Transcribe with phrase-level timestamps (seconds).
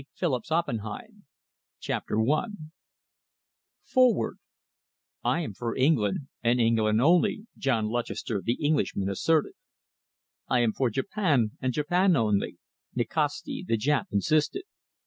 [0.15, 1.21] PHILLIPS OPPENHEIM
[1.87, 2.71] 1918
[3.83, 4.39] FOREWORD
[5.23, 9.53] "I am for England and England only," John Lutchester, the Englishman, asserted.
[10.47, 12.57] "I am for Japan and Japan only,"
[12.95, 14.63] Nikasti, the Jap, insisted.